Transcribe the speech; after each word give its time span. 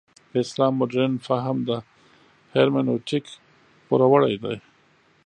د 0.31 0.33
اسلام 0.45 0.73
مډرن 0.79 1.13
فهم 1.27 1.57
د 1.69 1.69
هرمنوتیک 2.53 3.25
پوروړی 3.85 4.35
دی. 4.43 4.57